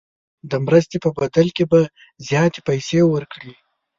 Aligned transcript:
د 0.51 0.53
مرستې 0.65 0.97
په 1.03 1.09
بدل 1.19 1.47
کې 1.55 1.63
به 1.71 1.79
زیاتې 2.27 2.59
پیسې 2.67 2.99
ورکړي. 3.13 3.53